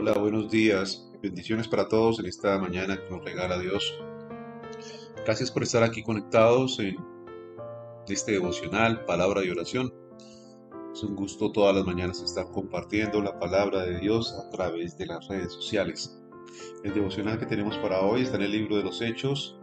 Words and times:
Hola, 0.00 0.12
buenos 0.12 0.48
días. 0.48 1.10
Bendiciones 1.20 1.66
para 1.66 1.88
todos 1.88 2.20
en 2.20 2.26
esta 2.26 2.56
mañana 2.56 2.96
que 2.96 3.10
nos 3.10 3.24
regala 3.24 3.58
Dios. 3.58 3.98
Gracias 5.24 5.50
por 5.50 5.64
estar 5.64 5.82
aquí 5.82 6.04
conectados 6.04 6.78
en 6.78 6.96
este 8.06 8.30
devocional, 8.30 9.04
palabra 9.06 9.44
y 9.44 9.50
oración. 9.50 9.92
Es 10.92 11.02
un 11.02 11.16
gusto 11.16 11.50
todas 11.50 11.74
las 11.74 11.84
mañanas 11.84 12.22
estar 12.22 12.48
compartiendo 12.52 13.20
la 13.20 13.40
palabra 13.40 13.84
de 13.86 13.98
Dios 13.98 14.32
a 14.34 14.48
través 14.50 14.96
de 14.96 15.06
las 15.06 15.26
redes 15.26 15.54
sociales. 15.54 16.16
El 16.84 16.94
devocional 16.94 17.40
que 17.40 17.46
tenemos 17.46 17.76
para 17.78 18.00
hoy 18.00 18.22
está 18.22 18.36
en 18.36 18.42
el 18.42 18.52
libro 18.52 18.76
de 18.76 18.84
los 18.84 19.02
Hechos, 19.02 19.58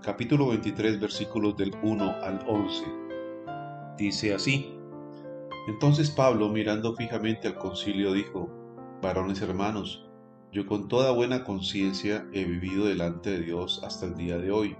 capítulo 0.00 0.46
23, 0.46 1.00
versículos 1.00 1.56
del 1.56 1.72
1 1.82 2.04
al 2.22 2.38
11. 2.46 2.84
Dice 3.98 4.32
así. 4.32 4.78
Entonces 5.66 6.08
Pablo, 6.12 6.50
mirando 6.50 6.94
fijamente 6.94 7.48
al 7.48 7.58
concilio, 7.58 8.12
dijo, 8.12 8.65
Varones 9.02 9.42
hermanos, 9.42 10.06
yo 10.52 10.66
con 10.66 10.88
toda 10.88 11.12
buena 11.12 11.44
conciencia 11.44 12.26
he 12.32 12.44
vivido 12.44 12.86
delante 12.86 13.30
de 13.30 13.40
Dios 13.40 13.82
hasta 13.84 14.06
el 14.06 14.14
día 14.14 14.38
de 14.38 14.50
hoy. 14.50 14.76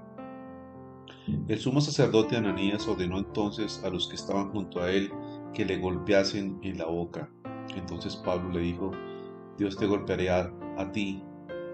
El 1.48 1.58
sumo 1.58 1.82
sacerdote 1.82 2.36
Ananías 2.36 2.88
ordenó 2.88 3.18
entonces 3.18 3.82
a 3.84 3.90
los 3.90 4.08
que 4.08 4.14
estaban 4.14 4.50
junto 4.52 4.80
a 4.80 4.90
él 4.90 5.12
que 5.52 5.66
le 5.66 5.76
golpeasen 5.76 6.58
en 6.62 6.78
la 6.78 6.86
boca. 6.86 7.30
Entonces 7.76 8.16
Pablo 8.16 8.50
le 8.50 8.60
dijo, 8.60 8.92
Dios 9.58 9.76
te 9.76 9.86
golpeará 9.86 10.50
a, 10.78 10.92
ti, 10.92 11.22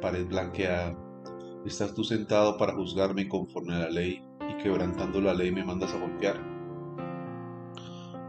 pared 0.00 0.26
blanqueada. 0.26 0.98
Estás 1.64 1.94
tú 1.94 2.02
sentado 2.02 2.56
para 2.56 2.74
juzgarme 2.74 3.28
conforme 3.28 3.74
a 3.74 3.80
la 3.80 3.90
ley 3.90 4.20
y 4.50 4.62
quebrantando 4.62 5.20
la 5.20 5.32
ley 5.32 5.52
me 5.52 5.64
mandas 5.64 5.94
a 5.94 6.00
golpear. 6.00 6.61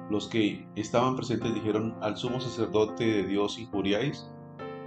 Los 0.09 0.27
que 0.27 0.67
estaban 0.75 1.15
presentes 1.15 1.53
dijeron, 1.53 1.95
al 2.01 2.17
sumo 2.17 2.41
sacerdote 2.41 3.05
de 3.05 3.23
Dios 3.23 3.57
injuriáis. 3.57 4.29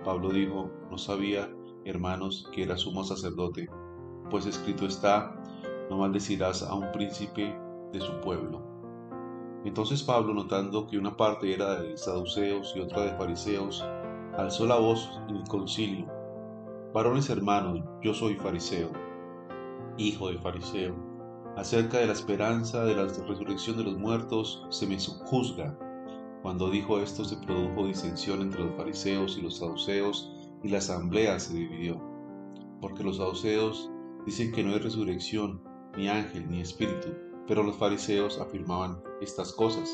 Pablo 0.05 0.31
dijo, 0.31 0.71
no 0.91 0.99
sabía, 0.99 1.51
hermanos, 1.85 2.49
que 2.53 2.63
era 2.63 2.77
sumo 2.77 3.03
sacerdote, 3.03 3.69
pues 4.31 4.47
escrito 4.47 4.87
está, 4.87 5.35
no 5.89 5.99
maldecirás 5.99 6.63
a 6.63 6.75
un 6.75 6.93
príncipe 6.93 7.57
de 7.93 8.01
su 8.01 8.13
pueblo. 8.21 8.63
Entonces 9.65 10.03
Pablo, 10.03 10.35
notando 10.35 10.87
que 10.87 10.99
una 10.99 11.17
parte 11.17 11.53
era 11.53 11.81
de 11.81 11.97
saduceos 11.97 12.75
y 12.77 12.81
otra 12.81 13.03
de 13.03 13.17
fariseos, 13.17 13.85
alzó 14.37 14.67
la 14.67 14.77
voz 14.77 15.11
en 15.29 15.37
el 15.37 15.49
concilio. 15.49 16.07
Varones 16.93 17.31
hermanos, 17.31 17.81
yo 18.03 18.15
soy 18.15 18.37
fariseo, 18.37 18.91
hijo 19.97 20.29
de 20.29 20.39
fariseo 20.39 21.06
acerca 21.57 21.99
de 21.99 22.07
la 22.07 22.13
esperanza 22.13 22.85
de 22.85 22.95
la 22.95 23.07
resurrección 23.07 23.79
de 23.79 23.85
los 23.85 23.97
muertos 23.97 24.67
se 24.69 24.87
me 24.87 24.99
juzga. 24.99 25.77
Cuando 26.43 26.71
dijo 26.71 27.01
esto 27.01 27.25
se 27.25 27.37
produjo 27.39 27.87
disensión 27.87 28.43
entre 28.43 28.63
los 28.63 28.77
fariseos 28.77 29.39
y 29.39 29.43
los 29.43 29.57
saduceos 29.57 30.31
y 30.63 30.69
la 30.69 30.79
asamblea 30.79 31.41
se 31.41 31.55
dividió. 31.55 32.01
Porque 32.81 33.03
los 33.03 33.17
saduceos 33.17 33.91
dicen 34.27 34.53
que 34.53 34.63
no 34.63 34.75
hay 34.75 34.81
resurrección, 34.81 35.63
ni 35.97 36.09
ángel, 36.09 36.49
ni 36.51 36.61
espíritu, 36.61 37.09
pero 37.49 37.63
los 37.63 37.77
fariseos 37.77 38.39
afirmaban 38.39 39.01
estas 39.23 39.53
cosas. 39.53 39.91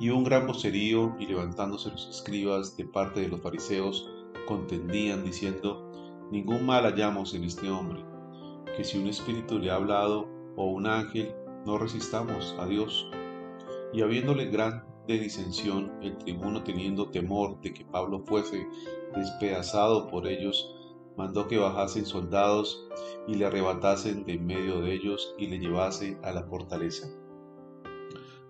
Y 0.00 0.10
un 0.10 0.24
gran 0.24 0.48
vocerío 0.48 1.14
y 1.20 1.26
levantándose 1.26 1.90
los 1.90 2.08
escribas 2.08 2.76
de 2.76 2.86
parte 2.86 3.20
de 3.20 3.28
los 3.28 3.40
fariseos 3.40 4.10
contendían 4.48 5.24
diciendo, 5.24 5.92
ningún 6.32 6.66
mal 6.66 6.84
hallamos 6.84 7.34
en 7.34 7.44
este 7.44 7.70
hombre 7.70 8.17
que 8.78 8.84
si 8.84 8.96
un 8.96 9.08
espíritu 9.08 9.58
le 9.58 9.72
ha 9.72 9.74
hablado 9.74 10.28
o 10.54 10.66
un 10.66 10.86
ángel, 10.86 11.34
no 11.66 11.78
resistamos 11.78 12.54
a 12.60 12.66
Dios. 12.66 13.10
Y 13.92 14.02
habiéndole 14.02 14.46
grande 14.46 14.84
disensión, 15.08 15.98
el 16.00 16.16
tribuno 16.16 16.62
teniendo 16.62 17.10
temor 17.10 17.60
de 17.60 17.74
que 17.74 17.84
Pablo 17.84 18.22
fuese 18.24 18.68
despedazado 19.16 20.06
por 20.06 20.28
ellos, 20.28 20.76
mandó 21.16 21.48
que 21.48 21.58
bajasen 21.58 22.06
soldados 22.06 22.86
y 23.26 23.34
le 23.34 23.46
arrebatasen 23.46 24.24
de 24.24 24.34
en 24.34 24.46
medio 24.46 24.80
de 24.80 24.94
ellos 24.94 25.34
y 25.38 25.48
le 25.48 25.58
llevase 25.58 26.16
a 26.22 26.30
la 26.30 26.44
fortaleza. 26.44 27.08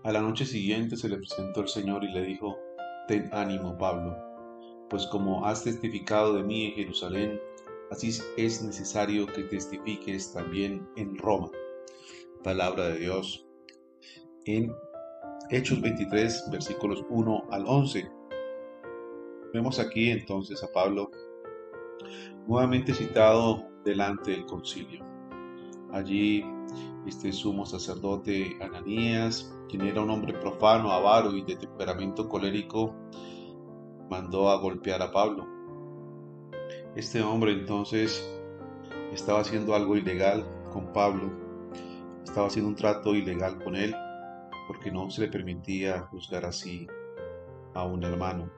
A 0.04 0.12
la 0.12 0.20
noche 0.20 0.44
siguiente 0.44 0.98
se 0.98 1.08
le 1.08 1.16
presentó 1.16 1.62
el 1.62 1.68
Señor 1.68 2.04
y 2.04 2.12
le 2.12 2.20
dijo, 2.20 2.58
Ten 3.06 3.30
ánimo, 3.32 3.78
Pablo, 3.78 4.14
pues 4.90 5.06
como 5.06 5.46
has 5.46 5.64
testificado 5.64 6.34
de 6.34 6.42
mí 6.42 6.66
en 6.66 6.72
Jerusalén, 6.72 7.40
Así 7.90 8.10
es 8.36 8.62
necesario 8.62 9.26
que 9.26 9.44
testifiques 9.44 10.32
también 10.34 10.86
en 10.96 11.16
Roma. 11.16 11.50
Palabra 12.44 12.88
de 12.88 12.98
Dios. 12.98 13.46
En 14.44 14.70
Hechos 15.50 15.80
23, 15.80 16.50
versículos 16.52 17.02
1 17.08 17.44
al 17.50 17.64
11. 17.66 18.10
Vemos 19.54 19.78
aquí 19.78 20.10
entonces 20.10 20.62
a 20.62 20.70
Pablo 20.70 21.10
nuevamente 22.46 22.92
citado 22.92 23.66
delante 23.86 24.32
del 24.32 24.44
concilio. 24.44 25.02
Allí 25.90 26.44
este 27.06 27.32
sumo 27.32 27.64
sacerdote 27.64 28.54
Ananías, 28.60 29.56
quien 29.70 29.82
era 29.82 30.02
un 30.02 30.10
hombre 30.10 30.34
profano, 30.34 30.92
avaro 30.92 31.34
y 31.34 31.42
de 31.42 31.56
temperamento 31.56 32.28
colérico, 32.28 32.94
mandó 34.10 34.50
a 34.50 34.60
golpear 34.60 35.00
a 35.00 35.10
Pablo 35.10 35.57
este 36.98 37.22
hombre 37.22 37.52
entonces 37.52 38.28
estaba 39.12 39.38
haciendo 39.38 39.76
algo 39.76 39.96
ilegal 39.96 40.44
con 40.72 40.92
Pablo, 40.92 41.30
estaba 42.24 42.48
haciendo 42.48 42.70
un 42.70 42.74
trato 42.74 43.14
ilegal 43.14 43.62
con 43.62 43.76
él, 43.76 43.94
porque 44.66 44.90
no 44.90 45.08
se 45.08 45.20
le 45.20 45.28
permitía 45.28 46.00
juzgar 46.10 46.44
así 46.44 46.88
a 47.74 47.84
un 47.84 48.02
hermano. 48.02 48.50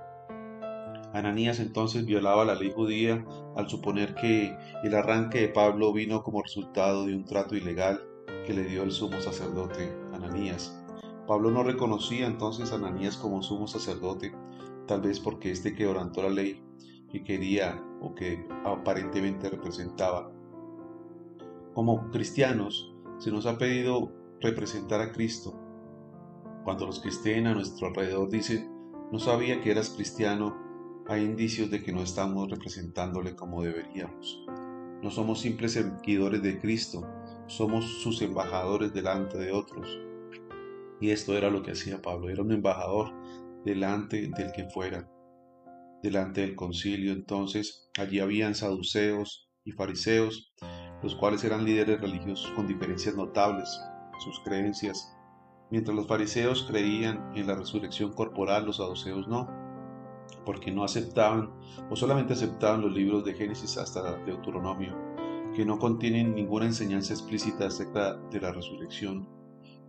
Ananías 1.13 1.61
entonces 1.61 2.07
violaba 2.07 2.47
la 2.47 2.55
ley 2.55 2.73
judía 2.75 3.23
al 3.57 3.69
suponer 3.69 4.15
que 4.15 4.57
el 4.85 4.95
arranque 4.95 5.43
de 5.43 5.49
Pablo 5.49 5.93
vino 5.93 6.23
como 6.23 6.43
resultado 6.43 7.05
de 7.05 7.15
un 7.15 7.27
trato 7.27 7.57
ilegal 7.57 8.01
que 8.47 8.55
le 8.55 8.65
dio 8.65 8.85
el 8.85 8.93
sumo 8.93 9.21
sacerdote 9.21 9.93
Ananías. 10.15 10.83
Pablo 11.27 11.51
no 11.51 11.63
reconocía 11.63 12.27
entonces 12.27 12.73
a 12.73 12.77
Ananías 12.77 13.19
como 13.19 13.43
sumo 13.43 13.69
sacerdote, 13.69 14.33
tal 14.87 15.03
vez 15.03 15.21
porque 15.21 15.51
éste 15.51 15.75
quebrantó 15.75 16.23
la 16.23 16.31
ley 16.31 16.70
que 17.11 17.25
quería 17.25 17.83
o 18.01 18.15
que 18.15 18.47
aparentemente 18.65 19.51
representaba. 19.51 20.31
Como 21.75 22.11
cristianos 22.11 22.95
se 23.19 23.31
nos 23.31 23.47
ha 23.47 23.59
pedido 23.59 24.13
representar 24.41 25.01
a 25.01 25.13
Cristo. 25.13 25.59
Cuando 26.65 26.87
los 26.87 27.01
que 27.01 27.09
estén 27.09 27.47
a 27.47 27.55
nuestro 27.55 27.89
alrededor 27.89 28.31
dicen, 28.31 28.71
no 29.13 29.19
sabía 29.19 29.61
que 29.61 29.71
eras 29.71 29.91
cristiano, 29.91 30.57
hay 31.07 31.25
indicios 31.25 31.71
de 31.71 31.83
que 31.83 31.93
no 31.93 32.03
estamos 32.03 32.51
representándole 32.51 33.35
como 33.35 33.63
deberíamos. 33.63 34.45
No 35.03 35.11
somos 35.11 35.41
simples 35.41 35.73
seguidores 35.73 36.43
de 36.43 36.61
Cristo, 36.61 37.07
somos 37.47 37.85
sus 38.03 38.23
embajadores 38.23 38.93
delante 38.93 39.39
de 39.39 39.51
otros. 39.51 39.99
Y 41.01 41.11
esto 41.11 41.37
era 41.37 41.51
lo 41.51 41.63
que 41.63 41.73
hacía 41.73 42.03
Pablo, 42.03 42.29
era 42.29 42.43
un 42.43 42.53
embajador 42.53 43.13
delante 43.65 44.31
del 44.37 44.53
que 44.53 44.69
fuera 44.71 45.09
delante 46.03 46.43
del 46.43 46.57
concilio. 46.57 47.13
Entonces 47.13 47.91
allí 47.99 48.21
habían 48.21 48.55
saduceos 48.55 49.51
y 49.65 49.73
fariseos, 49.73 50.53
los 51.03 51.15
cuales 51.15 51.45
eran 51.45 51.65
líderes 51.65 52.01
religiosos 52.01 52.51
con 52.53 52.67
diferencias 52.67 53.15
notables, 53.15 53.69
sus 54.19 54.41
creencias. 54.41 55.17
Mientras 55.71 55.97
los 55.97 56.07
fariseos 56.07 56.67
creían 56.69 57.33
en 57.37 57.47
la 57.47 57.55
resurrección 57.55 58.13
corporal, 58.13 58.67
los 58.67 58.79
saduceos 58.79 59.29
no, 59.29 59.49
porque 60.45 60.71
no 60.71 60.85
aceptaban 60.85 61.53
o 61.91 61.97
solamente 61.97 62.33
aceptaban 62.33 62.83
los 62.83 62.93
libros 62.93 63.25
de 63.25 63.35
Génesis 63.35 63.79
hasta 63.79 64.17
Deuteronomio, 64.25 64.97
que 65.55 65.65
no 65.65 65.79
contienen 65.79 66.35
ninguna 66.35 66.67
enseñanza 66.67 67.13
explícita 67.13 67.67
acerca 67.67 68.17
de 68.17 68.41
la 68.41 68.53
resurrección. 68.53 69.29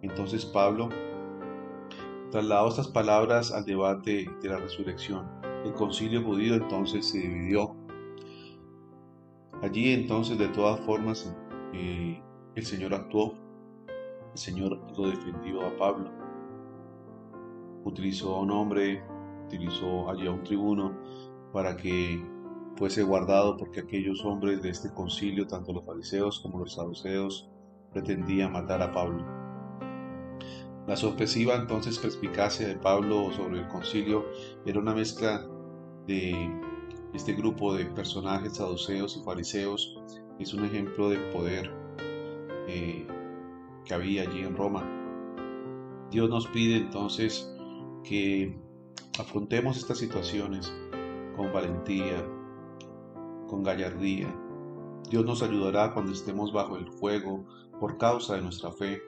Entonces 0.02 0.46
Pablo 0.46 0.90
trasladó 2.32 2.70
estas 2.70 2.88
palabras 2.88 3.52
al 3.52 3.66
debate 3.66 4.30
de 4.42 4.50
la 4.50 4.58
resurrección 4.58 5.41
el 5.64 5.74
concilio 5.74 6.24
judío 6.24 6.56
entonces 6.56 7.06
se 7.06 7.20
dividió. 7.20 7.76
Allí 9.62 9.94
entonces 9.94 10.38
de 10.38 10.48
todas 10.50 10.80
formas 10.82 11.36
eh, 11.74 12.22
el 12.56 12.66
Señor 12.66 12.94
actuó, 12.94 13.36
el 14.32 14.38
Señor 14.38 14.80
lo 14.98 15.08
defendió 15.08 15.66
a 15.66 15.76
Pablo, 15.78 16.10
utilizó 17.84 18.36
a 18.36 18.42
un 18.42 18.52
hombre, 18.52 19.04
utilizó 19.46 20.10
allí 20.10 20.28
a 20.28 20.32
un 20.32 20.44
tribuno 20.44 20.98
para 21.54 21.78
que 21.78 22.24
fuese 22.76 23.04
guardado 23.04 23.58
porque 23.58 23.82
aquellos 23.82 24.24
hombres 24.26 24.62
de 24.62 24.70
este 24.70 24.92
concilio, 24.94 25.48
tanto 25.48 25.74
los 25.74 25.86
fariseos 25.86 26.40
como 26.40 26.60
los 26.60 26.74
saduceos, 26.74 27.50
pretendían 27.92 28.54
matar 28.54 28.82
a 28.82 28.92
Pablo. 28.92 29.24
La 30.88 30.96
sorpresiva 30.96 31.56
entonces 31.56 32.00
perspicacia 32.00 32.68
de 32.68 32.76
Pablo 32.76 33.32
sobre 33.34 33.60
el 33.60 33.68
concilio 33.68 34.26
era 34.66 34.80
una 34.80 34.96
mezcla 34.96 35.48
de 36.08 36.50
este 37.14 37.34
grupo 37.34 37.74
de 37.74 37.86
personajes 37.86 38.58
saduceos 38.58 39.18
y 39.18 39.24
fariseos. 39.24 39.98
Es 40.40 40.54
un 40.54 40.66
ejemplo 40.66 41.10
del 41.10 41.24
poder 41.30 41.72
eh, 42.68 43.06
que 43.86 43.94
había 43.94 44.24
allí 44.24 44.40
en 44.40 44.56
Roma. 44.56 44.84
Dios 46.10 46.30
nos 46.30 46.48
pide 46.48 46.78
entonces 46.78 47.54
que 48.04 48.60
Afrontemos 49.20 49.78
estas 49.78 49.98
situaciones 49.98 50.74
con 51.36 51.52
valentía, 51.52 52.26
con 53.48 53.62
gallardía. 53.62 54.34
Dios 55.10 55.26
nos 55.26 55.44
ayudará 55.44 55.94
cuando 55.94 56.14
estemos 56.14 56.54
bajo 56.54 56.78
el 56.78 56.90
fuego 56.94 57.46
por 57.80 57.98
causa 57.98 58.36
de 58.36 58.42
nuestra 58.42 58.72
fe. 58.72 59.02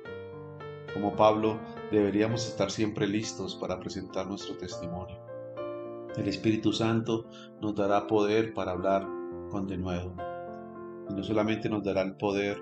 Como 0.93 1.15
Pablo, 1.15 1.57
deberíamos 1.89 2.45
estar 2.45 2.69
siempre 2.69 3.07
listos 3.07 3.55
para 3.55 3.79
presentar 3.79 4.27
nuestro 4.27 4.57
testimonio. 4.57 5.17
El 6.17 6.27
Espíritu 6.27 6.71
Santo 6.71 7.25
nos 7.61 7.75
dará 7.75 8.05
poder 8.05 8.53
para 8.53 8.71
hablar 8.71 9.07
con 9.49 9.67
denuedo. 9.67 10.13
Y 11.09 11.13
no 11.13 11.23
solamente 11.23 11.69
nos 11.69 11.83
dará 11.83 12.01
el 12.01 12.15
poder 12.15 12.61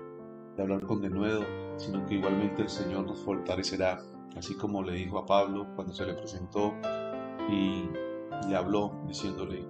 de 0.56 0.62
hablar 0.62 0.82
con 0.86 1.02
denuedo, 1.02 1.44
sino 1.76 2.04
que 2.06 2.14
igualmente 2.14 2.62
el 2.62 2.68
Señor 2.68 3.06
nos 3.06 3.20
fortalecerá, 3.20 4.00
así 4.36 4.54
como 4.54 4.82
le 4.82 4.94
dijo 4.94 5.18
a 5.18 5.26
Pablo 5.26 5.66
cuando 5.74 5.92
se 5.92 6.06
le 6.06 6.14
presentó 6.14 6.74
y 7.50 7.84
le 8.48 8.56
habló 8.56 8.92
diciéndole 9.06 9.66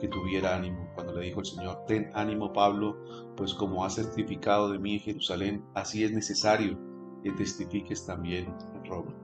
que 0.00 0.08
tuviera 0.08 0.56
ánimo. 0.56 0.88
Cuando 0.94 1.14
le 1.14 1.26
dijo 1.26 1.40
el 1.40 1.46
Señor, 1.46 1.84
ten 1.86 2.10
ánimo 2.14 2.52
Pablo, 2.52 2.96
pues 3.36 3.52
como 3.52 3.84
has 3.84 3.94
certificado 3.94 4.70
de 4.70 4.78
mí 4.78 4.94
en 4.94 5.00
Jerusalén, 5.00 5.64
así 5.74 6.04
es 6.04 6.12
necesario 6.12 6.78
que 7.22 7.32
testifiques 7.32 8.06
también 8.06 8.54
en 8.74 8.84
Roma. 8.84 9.14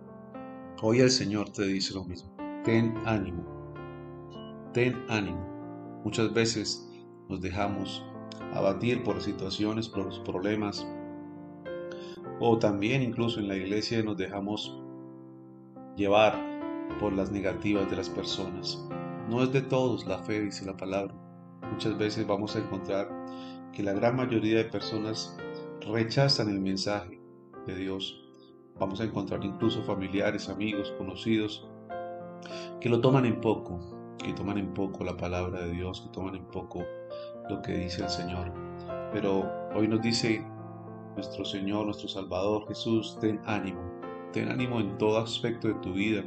Hoy 0.83 1.01
el 1.01 1.11
Señor 1.11 1.51
te 1.51 1.65
dice 1.65 1.95
lo 1.95 2.05
mismo, 2.05 2.37
ten 2.65 2.95
ánimo, 3.07 3.54
ten 4.75 5.05
ánimo. 5.09 6.03
Muchas 6.05 6.35
veces 6.35 6.91
nos 7.29 7.41
dejamos 7.41 8.05
abatir 8.53 9.03
por 9.05 9.23
situaciones, 9.23 9.89
por 9.89 10.05
los 10.05 10.19
problemas, 10.19 10.87
o 12.41 12.59
también 12.59 13.01
incluso 13.01 13.39
en 13.39 13.49
la 13.49 13.57
iglesia 13.57 14.03
nos 14.03 14.17
dejamos 14.17 14.77
llevar 15.97 16.35
por 16.99 17.13
las 17.13 17.31
negativas 17.31 17.89
de 17.89 17.97
las 17.97 18.11
personas. 18.11 18.85
No 19.31 19.43
es 19.43 19.53
de 19.53 19.63
todos 19.63 20.07
la 20.07 20.19
fe, 20.19 20.41
dice 20.41 20.67
la 20.67 20.77
palabra. 20.77 21.15
Muchas 21.71 21.97
veces 21.97 22.27
vamos 22.27 22.57
a 22.57 22.59
encontrar 22.59 23.09
que 23.73 23.83
la 23.83 23.93
gran 23.93 24.17
mayoría 24.17 24.59
de 24.59 24.65
personas 24.65 25.39
rechazan 25.81 26.51
el 26.51 26.61
mensaje 26.61 27.21
de 27.67 27.77
Dios. 27.77 28.21
Vamos 28.79 29.01
a 29.01 29.05
encontrar 29.05 29.45
incluso 29.45 29.83
familiares, 29.85 30.49
amigos, 30.49 30.93
conocidos, 30.99 31.67
que 32.81 32.89
lo 32.89 33.01
toman 33.01 33.25
en 33.25 33.41
poco, 33.41 33.94
que 34.25 34.33
toman 34.33 34.59
en 34.59 34.73
poco 34.73 35.05
la 35.05 35.17
palabra 35.17 35.61
de 35.61 35.73
Dios, 35.73 36.01
que 36.01 36.09
toman 36.09 36.35
en 36.35 36.45
poco 36.47 36.83
lo 37.49 37.63
que 37.63 37.73
dice 37.73 38.03
el 38.03 38.09
Señor. 38.09 38.53
Pero 39.13 39.49
hoy 39.75 39.87
nos 39.87 40.01
dice 40.01 40.45
nuestro 41.15 41.45
Señor, 41.45 41.85
nuestro 41.85 42.09
Salvador 42.09 42.67
Jesús, 42.67 43.19
ten 43.21 43.41
ánimo, 43.45 43.81
ten 44.33 44.49
ánimo 44.49 44.81
en 44.81 44.97
todo 44.99 45.19
aspecto 45.19 45.69
de 45.69 45.75
tu 45.75 45.93
vida, 45.93 46.23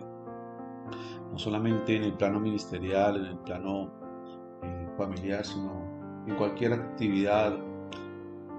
no 1.31 1.37
solamente 1.37 1.95
en 1.95 2.03
el 2.03 2.13
plano 2.13 2.39
ministerial, 2.39 3.17
en 3.17 3.25
el 3.25 3.37
plano 3.39 3.91
eh, 4.63 4.87
familiar, 4.97 5.43
sino 5.43 6.23
en 6.27 6.35
cualquier 6.35 6.73
actividad 6.73 7.57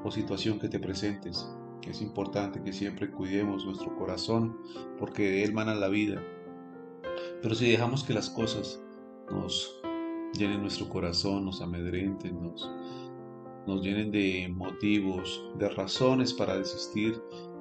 o 0.05 0.11
situación 0.11 0.58
que 0.58 0.69
te 0.69 0.79
presentes. 0.79 1.49
Es 1.88 2.02
importante 2.02 2.62
que 2.62 2.75
siempre 2.75 3.11
cuidemos 3.11 3.64
nuestro 3.64 3.96
corazón 3.96 4.58
porque 4.99 5.23
de 5.23 5.44
él 5.44 5.55
mana 5.55 5.75
la 5.75 5.88
vida. 5.88 6.23
Pero 7.41 7.55
si 7.55 7.70
dejamos 7.70 8.05
que 8.05 8.12
las 8.12 8.29
cosas 8.29 8.82
nos 9.30 9.80
llenen 10.34 10.62
nuestro 10.62 10.88
corazón, 10.88 11.44
nos 11.44 11.60
amedrenten, 11.60 12.42
nos, 12.42 12.70
nos 13.66 13.82
llenen 13.82 14.10
de 14.10 14.52
motivos, 14.54 15.44
de 15.58 15.69
razones 15.69 16.32
para 16.32 16.58
desistir, 16.58 17.20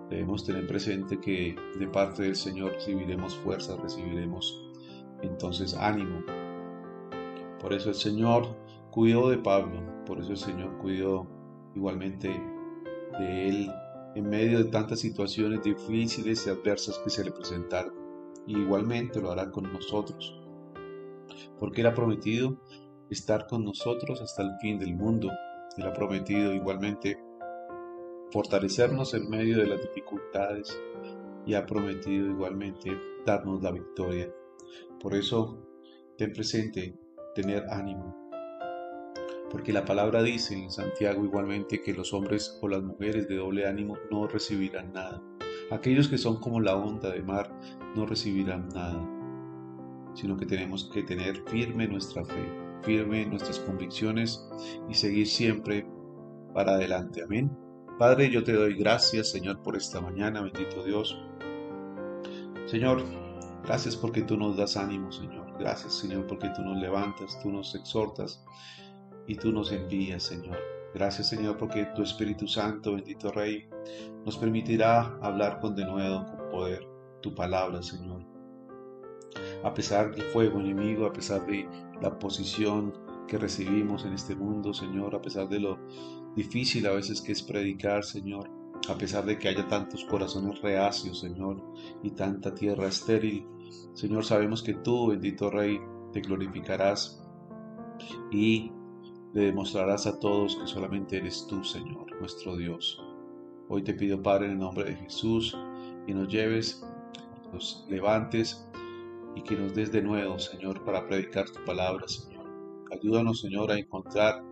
debemos 0.10 0.46
tener 0.46 0.68
presente 0.68 1.20
que 1.20 1.56
de 1.80 1.88
parte 1.88 2.24
del 2.24 2.36
Señor 2.36 2.74
recibiremos 2.74 3.36
fuerza, 3.36 3.76
recibiremos 3.78 4.64
entonces 5.22 5.74
ánimo. 5.76 6.24
Por 7.60 7.74
eso 7.74 7.90
el 7.90 7.96
Señor 7.96 8.56
cuidó 8.92 9.30
de 9.30 9.38
Pablo, 9.38 9.82
por 10.06 10.20
eso 10.20 10.32
el 10.32 10.38
Señor 10.38 10.78
cuidó 10.78 11.28
igualmente 11.76 12.30
de 13.20 13.50
él 13.50 13.72
en 14.16 14.30
medio 14.30 14.64
de 14.64 14.72
tantas 14.72 15.00
situaciones 15.00 15.62
difíciles 15.64 16.46
y 16.48 16.50
adversas 16.50 16.98
que 17.00 17.10
se 17.10 17.24
le 17.24 17.32
presentaron. 17.32 17.94
Y 18.48 18.58
igualmente 18.58 19.22
lo 19.22 19.32
hará 19.32 19.52
con 19.52 19.72
nosotros, 19.72 20.40
porque 21.60 21.82
Él 21.82 21.88
ha 21.88 21.94
prometido 21.94 22.58
estar 23.10 23.48
con 23.48 23.64
nosotros 23.64 24.22
hasta 24.22 24.44
el 24.44 24.52
fin 24.60 24.80
del 24.80 24.96
mundo. 24.96 25.32
Él 25.78 25.86
ha 25.86 25.94
prometido 25.94 26.54
igualmente 26.54 27.20
fortalecernos 28.32 29.14
en 29.14 29.30
medio 29.30 29.58
de 29.58 29.68
las 29.68 29.82
dificultades 29.82 30.78
y 31.46 31.54
ha 31.54 31.66
prometido 31.66 32.28
igualmente 32.28 32.98
darnos 33.26 33.62
la 33.64 33.72
victoria. 33.72 34.30
Por 35.00 35.16
eso, 35.16 35.64
ten 36.18 36.34
presente 36.34 37.00
tener 37.36 37.66
ánimo. 37.70 38.16
Porque 39.50 39.72
la 39.72 39.86
palabra 39.86 40.24
dice 40.24 40.56
en 40.56 40.72
Santiago 40.72 41.24
igualmente 41.24 41.82
que 41.82 41.94
los 41.94 42.14
hombres 42.14 42.60
o 42.62 42.68
las 42.68 42.84
mujeres 42.84 43.30
de 43.30 43.38
doble 43.38 43.66
ánimo 43.66 43.98
no 44.12 44.28
recibirán 44.28 44.92
nada. 44.92 45.22
Aquellos 45.72 46.10
que 46.10 46.18
son 46.18 46.40
como 46.42 46.60
la 46.60 46.76
onda 46.76 47.12
de 47.12 47.22
mar 47.22 47.50
no 47.96 48.06
recibirán 48.06 48.68
nada, 48.70 49.17
sino 50.18 50.36
que 50.36 50.46
tenemos 50.46 50.90
que 50.94 51.04
tener 51.04 51.42
firme 51.48 51.88
nuestra 51.88 52.26
fe, 52.26 52.52
firme 52.82 53.26
nuestras 53.26 53.60
convicciones 53.60 54.46
y 54.90 54.94
seguir 54.94 55.28
siempre 55.28 55.88
para 56.54 56.74
adelante. 56.74 57.24
Amén. 57.24 57.56
Padre, 57.98 58.30
yo 58.30 58.44
te 58.44 58.52
doy 58.52 58.76
gracias, 58.76 59.32
Señor, 59.32 59.62
por 59.62 59.78
esta 59.78 60.02
mañana, 60.02 60.42
bendito 60.42 60.84
Dios. 60.84 61.18
Señor, 62.66 63.04
Gracias 63.68 63.98
porque 63.98 64.22
tú 64.22 64.38
nos 64.38 64.56
das 64.56 64.78
ánimo, 64.78 65.12
Señor. 65.12 65.46
Gracias, 65.60 65.96
Señor, 65.96 66.26
porque 66.26 66.50
tú 66.56 66.62
nos 66.62 66.78
levantas, 66.78 67.38
tú 67.44 67.52
nos 67.52 67.76
exhortas 67.76 68.42
y 69.28 69.36
tú 69.36 69.52
nos 69.52 69.74
envías, 69.74 70.24
Señor. 70.24 70.58
Gracias, 70.94 71.28
Señor, 71.28 71.58
porque 71.58 71.86
tu 71.94 72.02
Espíritu 72.02 72.48
Santo, 72.48 72.94
bendito 72.94 73.30
Rey, 73.30 73.68
nos 74.26 74.38
permitirá 74.38 75.18
hablar 75.22 75.60
con 75.60 75.76
denuedo, 75.76 76.26
con 76.26 76.50
poder, 76.50 76.88
tu 77.22 77.36
palabra, 77.36 77.84
Señor. 77.84 78.37
A 79.68 79.74
pesar 79.74 80.16
del 80.16 80.24
fuego 80.24 80.62
enemigo, 80.62 81.06
a 81.06 81.12
pesar 81.12 81.46
de 81.46 81.68
la 82.02 82.18
posición 82.18 82.94
que 83.28 83.38
recibimos 83.38 84.06
en 84.06 84.14
este 84.14 84.34
mundo, 84.34 84.74
Señor, 84.74 85.14
a 85.14 85.22
pesar 85.22 85.50
de 85.50 85.60
lo 85.60 85.78
difícil 86.38 86.88
a 86.88 86.94
veces 86.94 87.22
que 87.22 87.34
es 87.34 87.44
predicar, 87.44 88.06
Señor, 88.06 88.50
a 88.88 88.98
pesar 88.98 89.26
de 89.26 89.38
que 89.38 89.50
haya 89.50 89.68
tantos 89.68 90.06
corazones 90.06 90.62
reacios, 90.62 91.20
Señor, 91.20 91.62
y 92.02 92.12
tanta 92.12 92.56
tierra 92.56 92.88
estéril, 92.88 93.46
Señor, 93.94 94.24
sabemos 94.24 94.64
que 94.64 94.74
tú, 94.74 95.08
bendito 95.08 95.50
Rey, 95.50 95.82
te 96.14 96.22
glorificarás 96.22 97.22
y 98.32 98.72
le 99.34 99.48
demostrarás 99.48 100.08
a 100.08 100.18
todos 100.18 100.56
que 100.56 100.68
solamente 100.68 101.18
eres 101.18 101.46
tú, 101.46 101.62
Señor, 101.66 102.06
nuestro 102.22 102.56
Dios. 102.56 103.04
Hoy 103.68 103.84
te 103.84 103.94
pido, 103.94 104.24
Padre, 104.24 104.46
en 104.46 104.54
el 104.54 104.60
nombre 104.60 104.86
de 104.86 104.96
Jesús, 104.96 105.58
que 106.06 106.14
nos 106.14 106.30
lleves, 106.30 106.88
nos 107.52 107.86
levantes 107.90 108.64
y 109.38 109.44
que 109.44 109.56
nos 109.56 109.76
des 109.76 109.92
de 109.92 110.02
nuevo, 110.02 110.40
Señor, 110.40 110.84
para 110.84 111.06
predicar 111.06 111.48
tu 111.52 111.64
palabra, 111.64 112.08
Señor. 112.08 112.48
Ayúdanos, 112.92 113.42
Señor, 113.42 113.72
a 113.72 113.78
encontrar 113.78 114.44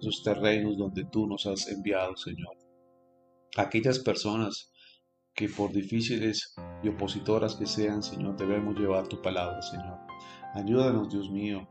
esos 0.00 0.22
terrenos 0.24 0.76
donde 0.76 1.04
tú 1.04 1.28
nos 1.28 1.46
has 1.46 1.68
enviado, 1.68 2.16
Señor. 2.16 2.56
Aquellas 3.56 4.00
personas 4.00 4.72
que 5.32 5.48
por 5.48 5.70
difíciles 5.70 6.56
y 6.82 6.88
opositoras 6.88 7.54
que 7.54 7.66
sean, 7.66 8.02
Señor, 8.02 8.36
debemos 8.36 8.76
llevar 8.76 9.06
tu 9.06 9.22
palabra, 9.22 9.62
Señor. 9.62 9.98
Ayúdanos, 10.54 11.08
Dios 11.08 11.30
mío, 11.30 11.68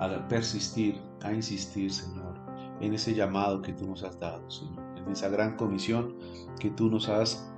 a 0.00 0.26
persistir, 0.26 1.00
a 1.22 1.32
insistir, 1.32 1.92
Señor, 1.92 2.40
en 2.80 2.92
ese 2.92 3.14
llamado 3.14 3.62
que 3.62 3.72
tú 3.72 3.86
nos 3.86 4.02
has 4.02 4.18
dado, 4.18 4.50
Señor, 4.50 4.98
en 4.98 5.12
esa 5.12 5.28
gran 5.28 5.56
comisión 5.56 6.16
que 6.58 6.70
tú 6.70 6.90
nos 6.90 7.08
has 7.08 7.48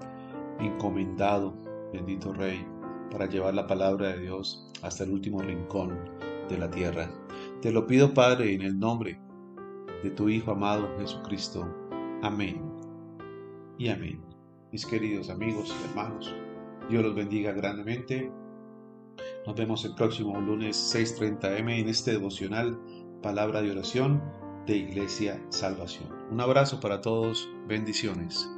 encomendado, 0.60 1.54
bendito 1.90 2.34
Rey, 2.34 2.66
para 3.12 3.26
llevar 3.26 3.54
la 3.54 3.68
palabra 3.68 4.08
de 4.08 4.20
Dios 4.22 4.68
hasta 4.82 5.04
el 5.04 5.10
último 5.10 5.40
rincón 5.40 5.96
de 6.48 6.58
la 6.58 6.70
tierra. 6.70 7.08
Te 7.60 7.70
lo 7.70 7.86
pido, 7.86 8.12
Padre, 8.12 8.54
en 8.54 8.62
el 8.62 8.78
nombre 8.78 9.20
de 10.02 10.10
tu 10.10 10.28
Hijo 10.28 10.50
amado 10.50 10.88
Jesucristo. 10.98 11.68
Amén 12.22 12.60
y 13.78 13.88
amén 13.88 14.32
mis 14.72 14.86
queridos 14.86 15.28
amigos 15.28 15.68
y 15.68 15.88
hermanos. 15.90 16.34
Dios 16.88 17.04
los 17.04 17.14
bendiga 17.14 17.52
grandemente. 17.52 18.32
Nos 19.46 19.54
vemos 19.54 19.84
el 19.84 19.94
próximo 19.94 20.40
lunes 20.40 20.76
6.30 20.94 21.58
m 21.58 21.78
en 21.78 21.88
este 21.88 22.12
devocional 22.12 22.80
Palabra 23.22 23.60
de 23.60 23.70
Oración 23.70 24.22
de 24.66 24.78
Iglesia 24.78 25.44
Salvación. 25.50 26.08
Un 26.30 26.40
abrazo 26.40 26.80
para 26.80 27.02
todos. 27.02 27.48
Bendiciones. 27.68 28.48